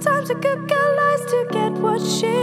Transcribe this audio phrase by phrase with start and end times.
[0.00, 2.37] Sometimes a good girl lies to get what she